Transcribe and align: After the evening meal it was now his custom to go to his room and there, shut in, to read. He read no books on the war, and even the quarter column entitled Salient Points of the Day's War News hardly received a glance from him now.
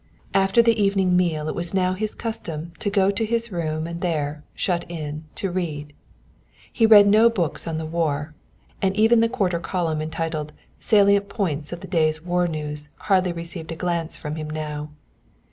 After 0.33 0.63
the 0.63 0.81
evening 0.81 1.15
meal 1.15 1.47
it 1.47 1.53
was 1.53 1.75
now 1.75 1.93
his 1.93 2.15
custom 2.15 2.73
to 2.79 2.89
go 2.89 3.11
to 3.11 3.23
his 3.23 3.51
room 3.51 3.85
and 3.85 4.01
there, 4.01 4.43
shut 4.55 4.83
in, 4.89 5.25
to 5.35 5.51
read. 5.51 5.93
He 6.73 6.87
read 6.87 7.05
no 7.05 7.29
books 7.29 7.67
on 7.67 7.77
the 7.77 7.85
war, 7.85 8.33
and 8.81 8.95
even 8.95 9.19
the 9.19 9.29
quarter 9.29 9.59
column 9.59 10.01
entitled 10.01 10.53
Salient 10.79 11.29
Points 11.29 11.71
of 11.71 11.81
the 11.81 11.87
Day's 11.87 12.19
War 12.25 12.47
News 12.47 12.89
hardly 12.95 13.31
received 13.31 13.71
a 13.71 13.75
glance 13.75 14.17
from 14.17 14.37
him 14.37 14.49
now. 14.49 14.89